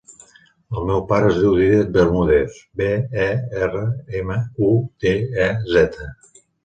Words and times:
El 0.77 0.87
meu 0.91 1.01
pare 1.11 1.27
es 1.33 1.35
diu 1.41 1.51
Dídac 1.59 1.91
Bermudez: 1.97 2.55
be, 2.81 2.87
e, 3.25 3.27
erra, 3.67 3.85
ema, 4.23 4.39
u, 4.69 4.71
de, 5.05 5.13
e, 5.49 5.51
zeta. 5.77 6.09